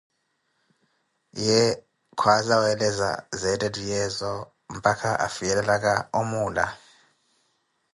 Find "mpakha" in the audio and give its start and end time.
4.75-5.09